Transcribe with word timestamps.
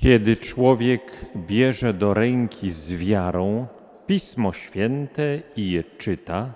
Kiedy 0.00 0.36
człowiek 0.36 1.26
bierze 1.36 1.94
do 1.94 2.14
ręki 2.14 2.70
z 2.70 2.92
wiarą 2.92 3.66
Pismo 4.06 4.52
Święte 4.52 5.42
i 5.56 5.70
je 5.70 5.84
czyta, 5.84 6.52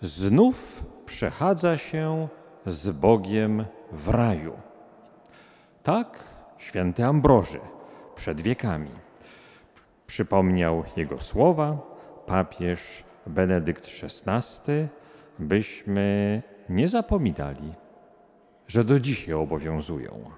znów 0.00 0.84
przechadza 1.06 1.78
się 1.78 2.28
z 2.66 2.90
Bogiem 2.90 3.64
w 3.92 4.08
raju. 4.08 4.52
Tak 5.82 6.24
święty 6.58 7.04
Ambroży 7.04 7.60
przed 8.14 8.40
wiekami 8.40 8.90
przypomniał 10.06 10.84
jego 10.96 11.20
słowa 11.20 11.78
papież 12.26 13.04
Benedykt 13.26 13.90
XVI, 14.02 14.72
byśmy 15.38 16.42
nie 16.68 16.88
zapominali, 16.88 17.72
że 18.68 18.84
do 18.84 19.00
dzisiaj 19.00 19.34
obowiązują. 19.34 20.30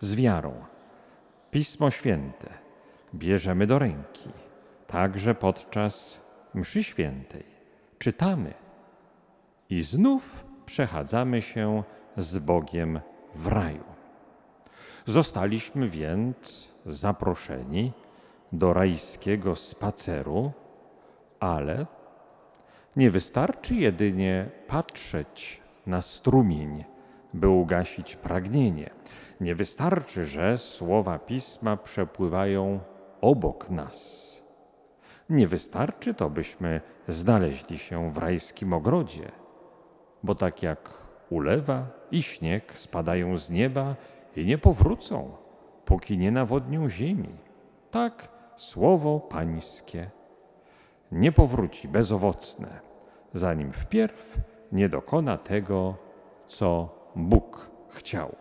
Z 0.00 0.14
wiarą 0.14 0.77
Pismo 1.50 1.90
Święte 1.90 2.48
bierzemy 3.14 3.66
do 3.66 3.78
ręki, 3.78 4.30
także 4.86 5.34
podczas 5.34 6.20
mszy 6.54 6.84
świętej. 6.84 7.44
Czytamy 7.98 8.54
i 9.70 9.82
znów 9.82 10.44
przechadzamy 10.66 11.42
się 11.42 11.82
z 12.16 12.38
Bogiem 12.38 13.00
w 13.34 13.46
raju. 13.46 13.84
Zostaliśmy 15.06 15.88
więc 15.88 16.72
zaproszeni 16.86 17.92
do 18.52 18.72
rajskiego 18.72 19.56
spaceru, 19.56 20.52
ale 21.40 21.86
nie 22.96 23.10
wystarczy 23.10 23.74
jedynie 23.74 24.50
patrzeć 24.66 25.62
na 25.86 26.02
strumień, 26.02 26.84
by 27.38 27.48
ugasić 27.48 28.16
pragnienie. 28.16 28.90
Nie 29.40 29.54
wystarczy, 29.54 30.24
że 30.24 30.58
słowa 30.58 31.18
pisma 31.18 31.76
przepływają 31.76 32.80
obok 33.20 33.70
nas. 33.70 34.28
Nie 35.30 35.46
wystarczy 35.46 36.14
to, 36.14 36.30
byśmy 36.30 36.80
znaleźli 37.08 37.78
się 37.78 38.12
w 38.12 38.18
rajskim 38.18 38.72
ogrodzie, 38.72 39.32
bo 40.22 40.34
tak 40.34 40.62
jak 40.62 40.90
ulewa 41.30 41.86
i 42.10 42.22
śnieg 42.22 42.78
spadają 42.78 43.38
z 43.38 43.50
nieba 43.50 43.96
i 44.36 44.46
nie 44.46 44.58
powrócą, 44.58 45.30
póki 45.84 46.18
nie 46.18 46.30
nawodnią 46.30 46.88
ziemi, 46.88 47.36
tak 47.90 48.28
słowo 48.56 49.20
Pańskie 49.20 50.10
nie 51.12 51.32
powróci 51.32 51.88
bezowocne, 51.88 52.80
zanim 53.32 53.72
wpierw 53.72 54.36
nie 54.72 54.88
dokona 54.88 55.38
tego, 55.38 55.94
co 56.46 56.97
Bóg 57.16 57.70
chciał. 57.88 58.36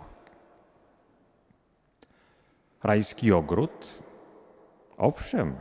Rajski 2.83 3.31
ogród? 3.31 4.03
Owszem, 4.97 5.55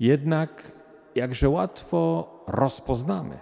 jednak 0.00 0.72
jakże 1.14 1.48
łatwo 1.48 2.28
rozpoznamy 2.46 3.38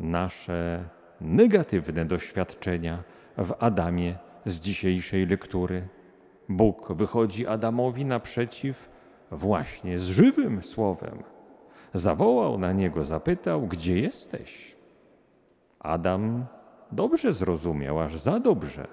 nasze 0.00 0.88
negatywne 1.20 2.04
doświadczenia 2.04 3.02
w 3.38 3.54
Adamie 3.58 4.18
z 4.44 4.60
dzisiejszej 4.60 5.26
lektury. 5.26 5.88
Bóg 6.48 6.92
wychodzi 6.92 7.46
Adamowi 7.46 8.04
naprzeciw 8.04 8.90
właśnie 9.30 9.98
z 9.98 10.06
żywym 10.06 10.62
słowem. 10.62 11.22
Zawołał 11.92 12.58
na 12.58 12.72
niego, 12.72 13.04
zapytał: 13.04 13.66
Gdzie 13.66 14.00
jesteś? 14.00 14.76
Adam 15.80 16.46
dobrze 16.92 17.32
zrozumiał, 17.32 18.00
aż 18.00 18.18
za 18.18 18.40
dobrze 18.40 18.86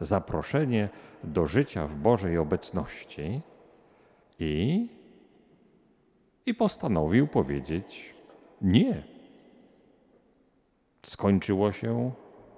zaproszenie 0.00 0.88
do 1.24 1.46
życia 1.46 1.86
w 1.86 1.96
Bożej 1.96 2.38
obecności 2.38 3.40
i, 4.38 4.88
i 6.46 6.54
postanowił 6.54 7.28
powiedzieć 7.28 8.14
nie. 8.62 9.02
Skończyło 11.02 11.72
się 11.72 12.12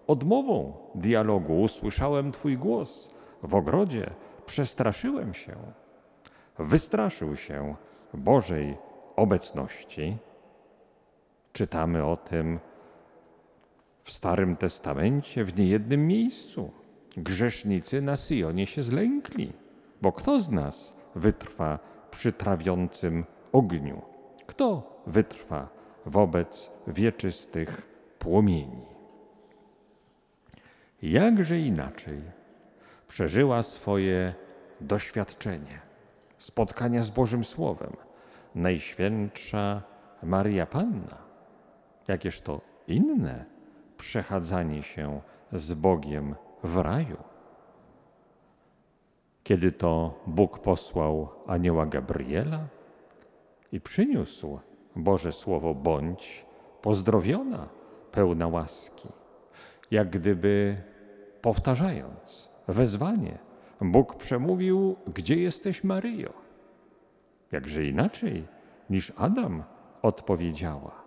odmową 0.06 0.72
dialogu. 0.94 1.60
Usłyszałem 1.62 2.32
Twój 2.32 2.58
głos 2.58 3.14
w 3.42 3.54
ogrodzie, 3.54 4.10
przestraszyłem 4.46 5.34
się. 5.34 5.56
Wystraszył 6.58 7.36
się 7.36 7.74
Bożej 8.14 8.76
obecności. 9.16 10.16
Czytamy 11.52 12.04
o 12.04 12.16
tym 12.16 12.58
w 14.04 14.12
Starym 14.12 14.56
Testamencie 14.56 15.44
w 15.44 15.58
niejednym 15.58 16.06
miejscu. 16.06 16.70
Grzesznicy 17.16 18.02
na 18.02 18.16
Syjonie 18.16 18.66
się 18.66 18.82
zlękli, 18.82 19.52
bo 20.02 20.12
kto 20.12 20.40
z 20.40 20.50
nas 20.50 20.96
wytrwa 21.14 21.78
przy 22.10 22.32
trawiącym 22.32 23.24
ogniu? 23.52 24.02
Kto 24.46 25.02
wytrwa 25.06 25.68
wobec 26.06 26.70
wieczystych 26.86 27.88
płomieni? 28.18 28.86
Jakże 31.02 31.58
inaczej 31.58 32.20
przeżyła 33.08 33.62
swoje 33.62 34.34
doświadczenie 34.80 35.80
spotkania 36.38 37.02
z 37.02 37.10
Bożym 37.10 37.44
Słowem 37.44 37.96
Najświętsza 38.54 39.82
Maria 40.22 40.66
Panna. 40.66 41.18
Jakież 42.08 42.40
to 42.40 42.60
inne 42.88 43.44
przechadzanie 44.00 44.82
się 44.82 45.20
z 45.52 45.74
Bogiem 45.74 46.34
w 46.62 46.76
raju. 46.76 47.16
Kiedy 49.42 49.72
to 49.72 50.20
Bóg 50.26 50.58
posłał 50.58 51.28
anioła 51.46 51.86
Gabriela 51.86 52.66
i 53.72 53.80
przyniósł 53.80 54.58
Boże 54.96 55.32
Słowo 55.32 55.74
bądź 55.74 56.46
pozdrowiona, 56.82 57.68
pełna 58.12 58.48
łaski, 58.48 59.08
jak 59.90 60.10
gdyby 60.10 60.82
powtarzając 61.42 62.50
wezwanie, 62.68 63.38
Bóg 63.80 64.16
przemówił: 64.16 64.96
Gdzie 65.14 65.36
jesteś, 65.36 65.84
Maryjo? 65.84 66.32
Jakże 67.52 67.84
inaczej 67.84 68.46
niż 68.90 69.12
Adam 69.16 69.62
odpowiedziała. 70.02 70.99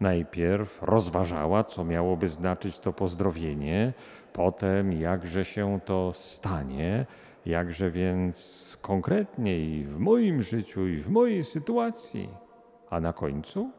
Najpierw 0.00 0.82
rozważała, 0.82 1.64
co 1.64 1.84
miałoby 1.84 2.28
znaczyć 2.28 2.78
to 2.78 2.92
pozdrowienie, 2.92 3.92
potem 4.32 4.92
jakże 4.92 5.44
się 5.44 5.80
to 5.84 6.12
stanie, 6.14 7.06
jakże 7.46 7.90
więc 7.90 8.78
konkretnie 8.82 9.58
i 9.58 9.84
w 9.84 9.98
moim 9.98 10.42
życiu, 10.42 10.86
i 10.86 11.00
w 11.00 11.10
mojej 11.10 11.44
sytuacji. 11.44 12.28
A 12.90 13.00
na 13.00 13.12
końcu? 13.12 13.70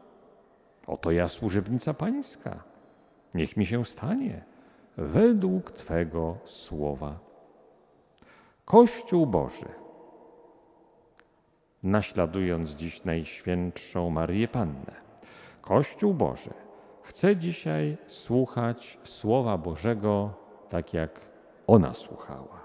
Oto 0.86 1.10
ja 1.10 1.28
służebnica 1.28 1.94
Pańska. 1.94 2.62
Niech 3.34 3.56
mi 3.56 3.66
się 3.66 3.84
stanie 3.84 4.44
według 4.96 5.70
Twego 5.70 6.38
słowa. 6.44 7.18
Kościół 8.64 9.26
Boży, 9.26 9.68
naśladując 11.82 12.70
dziś 12.70 13.04
Najświętszą 13.04 14.10
Marię 14.10 14.48
Pannę, 14.48 15.09
Kościół 15.60 16.14
Boży 16.14 16.54
chce 17.02 17.36
dzisiaj 17.36 17.96
słuchać 18.06 18.98
Słowa 19.04 19.58
Bożego 19.58 20.34
tak, 20.68 20.94
jak 20.94 21.20
ona 21.66 21.94
słuchała. 21.94 22.60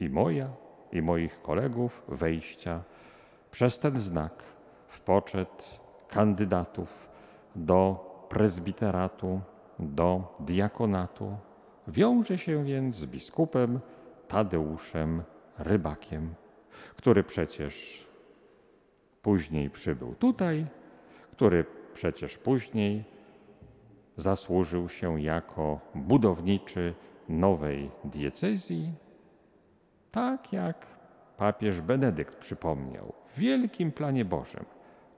i 0.00 0.08
moja, 0.08 0.48
i 0.92 1.02
moich 1.02 1.42
kolegów 1.42 2.02
wejścia 2.08 2.82
przez 3.54 3.78
ten 3.78 4.00
znak 4.00 4.42
w 4.86 5.00
poczet 5.00 5.80
kandydatów 6.08 7.10
do 7.56 7.78
prezbiteratu, 8.28 9.40
do 9.78 10.36
diakonatu 10.40 11.36
wiąże 11.88 12.38
się 12.38 12.64
więc 12.64 12.96
z 12.96 13.06
biskupem 13.06 13.80
Tadeuszem 14.28 15.22
Rybakiem, 15.58 16.34
który 16.96 17.24
przecież 17.24 18.06
później 19.22 19.70
przybył 19.70 20.14
tutaj, 20.14 20.66
który 21.32 21.64
przecież 21.92 22.38
później 22.38 23.04
zasłużył 24.16 24.88
się 24.88 25.20
jako 25.20 25.80
budowniczy 25.94 26.94
nowej 27.28 27.90
diecezji, 28.04 28.92
tak 30.10 30.52
jak 30.52 30.94
papież 31.36 31.80
Benedykt 31.80 32.34
przypomniał, 32.36 33.12
w 33.34 33.38
wielkim 33.38 33.92
planie 33.92 34.24
Bożym 34.24 34.64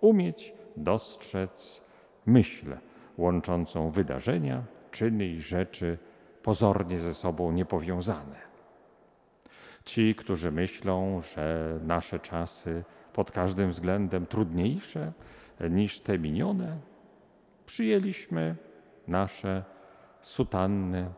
umieć 0.01 0.55
dostrzec 0.77 1.83
myśl 2.27 2.77
łączącą 3.19 3.91
wydarzenia, 3.91 4.63
czyny 4.91 5.27
i 5.27 5.41
rzeczy 5.41 5.99
pozornie 6.43 6.99
ze 6.99 7.15
sobą 7.15 7.53
niepowiązane. 7.53 8.47
Ci, 9.85 10.15
którzy 10.15 10.51
myślą, 10.51 11.21
że 11.21 11.79
nasze 11.83 12.19
czasy 12.19 12.85
pod 13.13 13.33
każdym 13.33 13.71
względem 13.71 14.27
trudniejsze 14.27 15.13
niż 15.71 16.01
te 16.01 16.19
minione, 16.19 16.79
przyjęliśmy 17.67 18.57
nasze 19.09 19.65
sutanny 20.21 21.11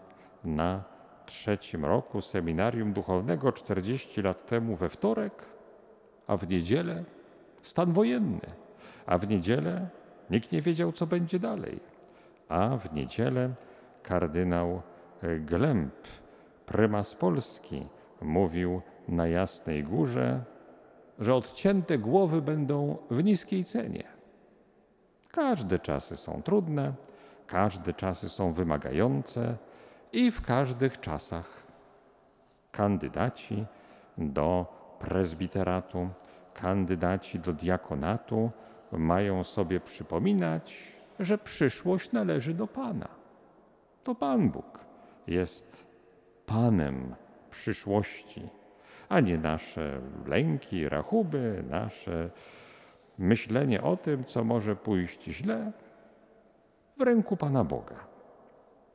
na 0.44 0.84
trzecim 1.28 1.84
roku 1.84 2.20
seminarium 2.20 2.92
duchownego 2.92 3.52
40 3.52 4.22
lat 4.22 4.46
temu 4.46 4.76
we 4.76 4.88
wtorek, 4.88 5.46
a 6.26 6.36
w 6.36 6.48
niedzielę 6.48 7.04
stan 7.62 7.92
wojenny, 7.92 8.46
a 9.06 9.18
w 9.18 9.28
niedzielę 9.28 9.88
nikt 10.30 10.52
nie 10.52 10.62
wiedział, 10.62 10.92
co 10.92 11.06
będzie 11.06 11.38
dalej. 11.38 11.80
A 12.48 12.76
w 12.76 12.92
niedzielę 12.92 13.50
kardynał 14.02 14.82
Glemp, 15.40 15.94
prymas 16.66 17.14
Polski, 17.14 17.86
mówił 18.20 18.82
na 19.08 19.26
Jasnej 19.26 19.84
Górze, 19.84 20.44
że 21.18 21.34
odcięte 21.34 21.98
głowy 21.98 22.42
będą 22.42 22.96
w 23.10 23.24
niskiej 23.24 23.64
cenie. 23.64 24.04
Każde 25.30 25.78
czasy 25.78 26.16
są 26.16 26.42
trudne, 26.42 26.92
każde 27.46 27.92
czasy 27.92 28.28
są 28.28 28.52
wymagające 28.52 29.56
i 30.12 30.30
w 30.30 30.42
każdych 30.42 31.00
czasach 31.00 31.66
kandydaci 32.72 33.64
do 34.18 34.66
prezbiteratu, 34.98 36.08
kandydaci 36.54 37.38
do 37.38 37.52
diakonatu 37.52 38.50
mają 38.92 39.44
sobie 39.44 39.80
przypominać, 39.80 40.92
że 41.20 41.38
przyszłość 41.38 42.12
należy 42.12 42.54
do 42.54 42.66
Pana. 42.66 43.08
To 44.04 44.14
Pan 44.14 44.50
Bóg 44.50 44.78
jest 45.26 45.86
Panem 46.46 47.14
przyszłości, 47.50 48.48
a 49.08 49.20
nie 49.20 49.38
nasze 49.38 50.00
lęki, 50.26 50.88
rachuby, 50.88 51.64
nasze 51.70 52.30
myślenie 53.18 53.82
o 53.82 53.96
tym, 53.96 54.24
co 54.24 54.44
może 54.44 54.76
pójść 54.76 55.24
źle, 55.24 55.72
w 56.96 57.00
ręku 57.00 57.36
Pana 57.36 57.64
Boga. 57.64 57.96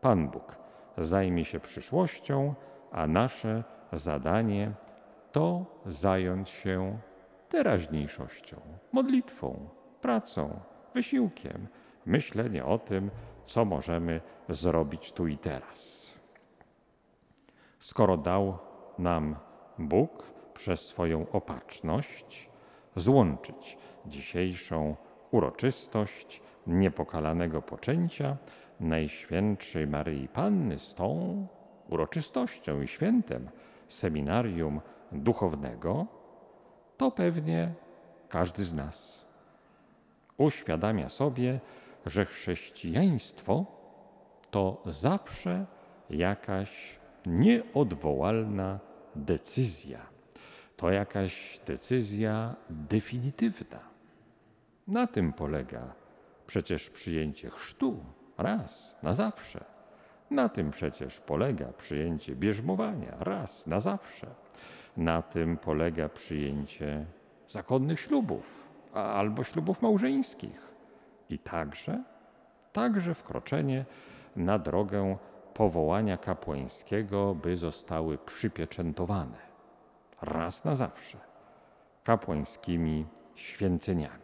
Pan 0.01 0.27
Bóg 0.27 0.62
zajmie 0.98 1.45
się 1.45 1.60
przyszłością, 1.60 2.56
a 2.92 3.07
nasze 3.07 3.63
zadanie 3.94 4.72
to 5.31 5.66
zająć 5.86 6.50
się 6.50 6.98
teraźniejszością, 7.50 8.57
modlitwą, 8.92 9.69
pracą, 10.01 10.60
wysiłkiem, 10.94 11.68
myślenie 12.06 12.66
o 12.66 12.80
tym, 12.80 13.12
co 13.45 13.66
możemy 13.66 14.22
zrobić 14.50 15.12
tu 15.12 15.28
i 15.28 15.38
teraz. 15.38 16.13
Skoro 17.80 18.18
dał 18.18 18.57
nam 19.00 19.36
Bóg 19.80 20.24
przez 20.54 20.88
swoją 20.88 21.31
opatrzność 21.31 22.50
złączyć 22.96 23.78
dzisiejszą 24.06 24.96
uroczystość 25.31 26.42
niepokalanego 26.68 27.62
poczęcia 27.62 28.38
Najświętszej 28.84 29.88
Maryi 29.88 30.28
Panny 30.28 30.80
z 30.80 30.96
tą 30.96 31.48
uroczystością 31.90 32.82
i 32.82 32.88
świętem 32.88 33.50
seminarium 33.88 34.82
duchownego, 35.12 36.08
to 36.98 37.12
pewnie 37.12 37.74
każdy 38.30 38.64
z 38.64 38.74
nas 38.74 39.26
uświadamia 40.38 41.10
sobie, 41.10 41.60
że 42.06 42.26
chrześcijaństwo 42.26 43.66
to 44.52 44.82
zawsze 44.86 45.66
jakaś 46.10 47.00
nieodwołalna 47.26 48.80
decyzja. 49.16 50.00
To 50.78 50.92
jakaś 50.92 51.60
decyzja 51.66 52.56
definitywna. 52.70 53.80
Na 54.88 55.08
tym 55.08 55.34
polega 55.34 55.94
przecież 56.48 56.90
przyjęcie 56.90 57.50
chrztu 57.50 57.98
raz 58.38 58.96
na 59.04 59.13
zawsze. 59.13 59.63
Na 60.32 60.50
tym 60.50 60.72
przecież 60.72 61.20
polega 61.20 61.66
przyjęcie 61.66 62.36
bierzmowania 62.36 63.16
raz 63.20 63.68
na 63.68 63.80
zawsze. 63.80 64.28
Na 64.98 65.22
tym 65.22 65.58
polega 65.58 66.10
przyjęcie 66.10 67.06
zakonnych 67.48 68.00
ślubów 68.00 68.68
albo 68.94 69.44
ślubów 69.44 69.82
małżeńskich. 69.82 70.74
I 71.30 71.40
także, 71.40 72.04
także 72.74 73.13
wkroczenie 73.13 73.86
na 74.36 74.60
drogę 74.60 75.18
powołania 75.54 76.18
kapłańskiego, 76.18 77.36
by 77.36 77.58
zostały 77.58 78.18
przypieczętowane 78.18 79.38
raz 80.22 80.66
na 80.66 80.75
zawsze 80.75 81.18
kapłańskimi 82.04 83.06
święceniami. 83.36 84.24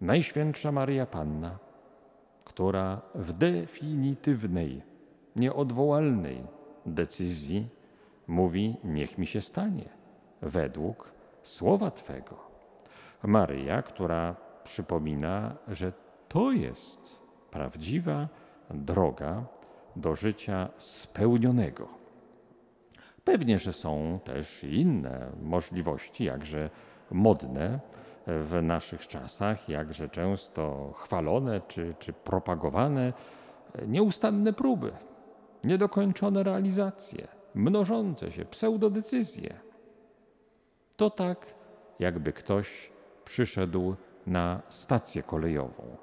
Najświętsza 0.00 0.72
Maria 0.72 1.06
Panna, 1.06 1.58
która 2.50 3.00
w 3.14 3.32
definitywnej, 3.32 4.82
nieodwołalnej 5.36 6.42
decyzji 6.86 7.68
mówi: 8.26 8.76
Niech 8.84 9.18
mi 9.18 9.26
się 9.26 9.40
stanie 9.40 9.88
według 10.42 11.12
słowa 11.42 11.90
Twego. 11.90 12.36
Maryja, 13.22 13.82
która 13.82 14.36
przypomina, 14.64 15.56
że 15.68 15.92
to 16.28 16.52
jest 16.52 17.20
prawdziwa 17.50 18.28
droga 18.70 19.44
do 19.96 20.14
życia 20.14 20.68
spełnionego. 20.78 21.88
Pewnie, 23.24 23.58
że 23.58 23.72
są 23.72 24.20
też 24.24 24.64
inne 24.64 25.32
możliwości, 25.42 26.24
jakże 26.24 26.70
modne 27.10 27.80
w 28.38 28.62
naszych 28.62 29.08
czasach, 29.08 29.68
jakże 29.68 30.08
często 30.08 30.92
chwalone 30.94 31.60
czy, 31.68 31.94
czy 31.98 32.12
propagowane, 32.12 33.12
nieustanne 33.86 34.52
próby, 34.52 34.92
niedokończone 35.64 36.42
realizacje, 36.42 37.28
mnożące 37.54 38.30
się 38.30 38.44
pseudodecyzje. 38.44 39.54
To 40.96 41.10
tak, 41.10 41.54
jakby 41.98 42.32
ktoś 42.32 42.92
przyszedł 43.24 43.94
na 44.26 44.62
stację 44.68 45.22
kolejową, 45.22 45.96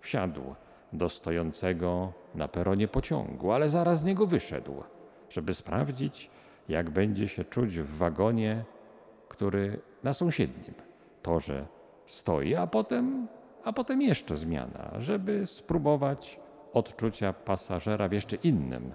wsiadł 0.00 0.54
do 0.92 1.08
stojącego 1.08 2.12
na 2.34 2.48
peronie 2.48 2.88
pociągu, 2.88 3.52
ale 3.52 3.68
zaraz 3.68 4.00
z 4.00 4.04
niego 4.04 4.26
wyszedł. 4.26 4.82
żeby 5.28 5.54
sprawdzić, 5.54 6.30
jak 6.68 6.90
będzie 6.90 7.28
się 7.28 7.44
czuć 7.44 7.78
w 7.78 7.96
wagonie, 7.96 8.64
który 9.28 9.80
na 10.02 10.12
sąsiednim 10.12 10.74
torze 11.22 11.66
stoi, 12.06 12.54
a 12.54 12.66
potem, 12.66 13.28
a 13.64 13.72
potem 13.72 14.02
jeszcze 14.02 14.36
zmiana, 14.36 14.90
żeby 14.98 15.46
spróbować 15.46 16.40
odczucia 16.72 17.32
pasażera 17.32 18.08
w 18.08 18.12
jeszcze 18.12 18.36
innym 18.36 18.92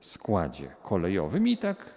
składzie 0.00 0.68
kolejowym 0.82 1.48
i 1.48 1.56
tak 1.56 1.94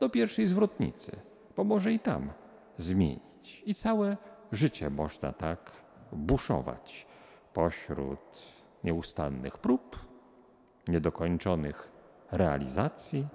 do 0.00 0.08
pierwszej 0.08 0.46
zwrotnicy, 0.46 1.16
bo 1.56 1.64
może 1.64 1.92
i 1.92 1.98
tam 1.98 2.30
zmienić. 2.76 3.62
I 3.66 3.74
całe 3.74 4.16
życie 4.52 4.90
można 4.90 5.32
tak 5.32 5.72
buszować 6.12 7.06
pośród 7.52 8.42
nieustannych 8.84 9.58
prób, 9.58 9.98
niedokończonych 10.88 11.92
realizacji, 12.32 13.26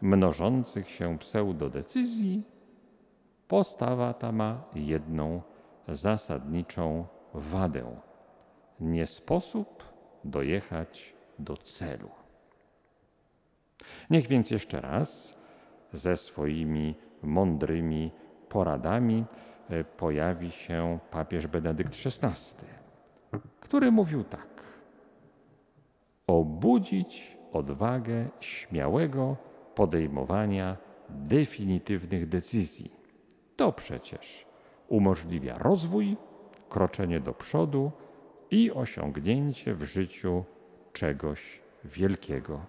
mnożących 0.00 0.90
się 0.90 1.18
pseudodecyzji. 1.18 2.42
Postawa 3.54 4.14
ta 4.14 4.32
ma 4.32 4.64
jedną 4.74 5.42
zasadniczą 5.88 7.06
wadę. 7.34 7.96
Nie 8.80 9.06
sposób 9.06 9.82
dojechać 10.24 11.14
do 11.38 11.56
celu. 11.56 12.10
Niech 14.10 14.26
więc 14.26 14.50
jeszcze 14.50 14.80
raz 14.80 15.38
ze 15.92 16.16
swoimi 16.16 16.94
mądrymi 17.22 18.10
poradami 18.48 19.24
e, 19.70 19.84
pojawi 19.84 20.50
się 20.50 20.98
papież 21.10 21.46
Benedykt 21.46 21.92
XVI, 22.06 22.66
który 23.60 23.92
mówił 23.92 24.24
tak: 24.24 24.62
Obudzić 26.26 27.38
odwagę 27.52 28.28
śmiałego 28.40 29.36
podejmowania 29.74 30.76
definitywnych 31.08 32.28
decyzji. 32.28 33.03
To 33.56 33.72
przecież 33.72 34.46
umożliwia 34.88 35.58
rozwój, 35.58 36.16
kroczenie 36.68 37.20
do 37.20 37.32
przodu 37.32 37.92
i 38.50 38.72
osiągnięcie 38.72 39.74
w 39.74 39.82
życiu 39.82 40.44
czegoś 40.92 41.60
wielkiego. 41.84 42.60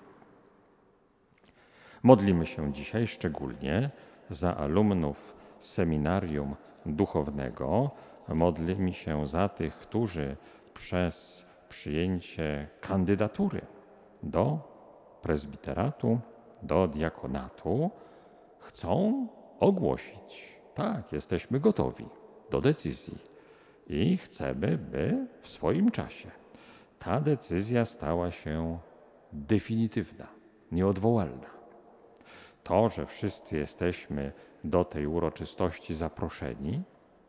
Modlimy 2.03 2.45
się 2.45 2.73
dzisiaj 2.73 3.07
szczególnie 3.07 3.89
za 4.29 4.57
alumnów 4.57 5.35
seminarium 5.59 6.55
duchownego. 6.85 7.91
Modlimy 8.27 8.93
się 8.93 9.25
za 9.25 9.49
tych, 9.49 9.77
którzy 9.77 10.37
przez 10.73 11.45
przyjęcie 11.69 12.67
kandydatury 12.81 13.61
do 14.23 14.59
prezbiteratu, 15.21 16.19
do 16.63 16.87
diakonatu 16.87 17.91
chcą 18.59 19.27
ogłosić: 19.59 20.59
tak, 20.75 21.11
jesteśmy 21.11 21.59
gotowi 21.59 22.05
do 22.49 22.61
decyzji 22.61 23.17
i 23.87 24.17
chcemy, 24.17 24.77
by 24.77 25.27
w 25.41 25.49
swoim 25.49 25.91
czasie 25.91 26.31
ta 26.99 27.21
decyzja 27.21 27.85
stała 27.85 28.31
się 28.31 28.79
definitywna, 29.33 30.27
nieodwołalna. 30.71 31.49
To, 32.63 32.89
że 32.89 33.05
wszyscy 33.05 33.57
jesteśmy 33.57 34.31
do 34.63 34.85
tej 34.85 35.07
uroczystości 35.07 35.95
zaproszeni, 35.95 36.83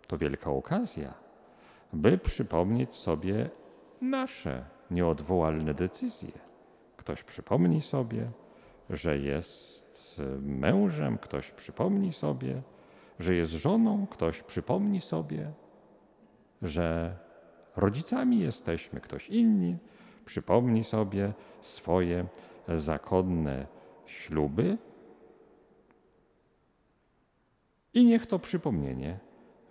to 0.07 0.19
wielka 0.19 0.51
okazja, 0.51 1.15
by 1.93 2.19
przypomnieć 2.19 2.95
sobie 2.95 3.51
nasze 4.01 4.65
nieodwołalne 4.91 5.75
decyzje. 5.75 6.33
Ktoś 6.97 7.23
przypomni 7.23 7.81
sobie, 7.81 8.31
że 8.91 9.19
jest 9.19 10.23
mężem, 10.41 11.19
ktoś 11.19 11.53
przypomni 11.53 12.13
sobie, 12.13 12.63
że 13.19 13.35
jest 13.35 13.53
żoną, 13.53 14.07
ktoś 14.07 14.43
przypomni 14.43 15.01
sobie, 15.01 15.53
że 16.63 17.17
rodzicami 17.77 18.39
jesteśmy, 18.39 19.01
ktoś 19.01 19.29
inny 19.29 19.79
przypomni 20.25 20.85
sobie 20.85 21.33
swoje 21.61 22.27
zakonne 22.69 23.67
śluby 24.07 24.79
i 27.95 28.05
niech 28.05 28.27
to 28.27 28.39
przypomnienie 28.39 29.19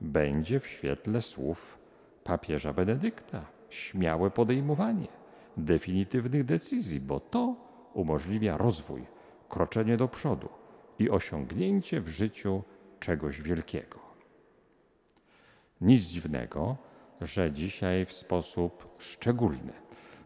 będzie 0.02 0.60
w 0.60 0.68
świetle 0.68 1.22
słów 1.22 1.78
papieża 2.24 2.74
Benedykta. 2.74 3.46
Śmiałe 3.70 4.32
podejmowanie 4.32 5.08
definitywnych 5.58 6.46
decyzji, 6.46 7.00
bo 7.00 7.20
to 7.20 7.56
umożliwia 7.94 8.58
rozwój, 8.58 9.06
kroczenie 9.50 9.98
do 9.98 10.08
przodu 10.08 10.50
i 11.00 11.10
osiągnięcie 11.10 12.02
w 12.02 12.08
życiu 12.08 12.64
czegoś 13.06 13.42
wielkiego. 13.42 14.00
Nic 15.82 16.04
dziwnego, 16.04 16.78
że 17.22 17.52
dzisiaj 17.52 18.06
w 18.06 18.14
sposób 18.14 18.96
szczególny 18.98 19.74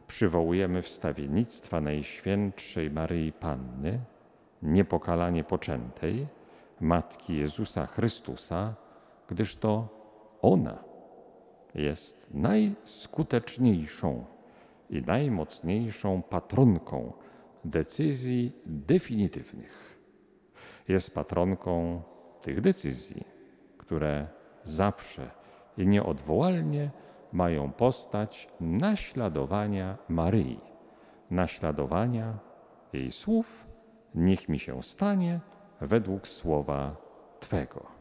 przywołujemy 0.07 0.81
wstawiennictwa 0.81 1.81
Najświętszej 1.81 2.91
Maryi 2.91 3.31
Panny, 3.31 4.00
niepokalanie 4.62 5.43
poczętej, 5.43 6.27
Matki 6.81 7.38
Jezusa 7.38 7.86
Chrystusa, 7.86 8.75
gdyż 9.27 9.55
to 9.55 9.88
ona 10.41 10.83
jest 11.75 12.33
najskuteczniejszą 12.33 14.25
i 14.89 15.01
najmocniejszą 15.01 16.21
patronką 16.21 17.13
decyzji 17.65 18.51
definitywnych. 18.65 20.00
Jest 20.88 21.15
patronką 21.15 22.01
tych 22.41 22.62
decyzji, 22.62 23.24
które 23.77 24.27
zawsze 24.63 25.31
i 25.77 25.88
nieodwołalnie 25.88 26.91
mają 27.34 27.72
postać 27.72 28.50
naśladowania 28.60 29.98
Maryi, 30.10 30.60
naśladowania 31.31 32.39
jej 32.93 33.12
słów, 33.12 33.67
niech 34.15 34.50
mi 34.50 34.60
się 34.60 34.84
stanie 34.84 35.39
według 35.81 36.27
słowa 36.27 36.96
Twego. 37.39 37.98